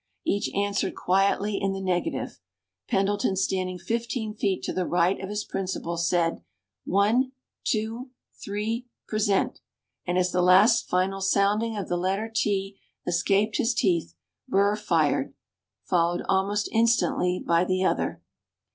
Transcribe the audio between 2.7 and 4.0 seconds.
Pendleton, standing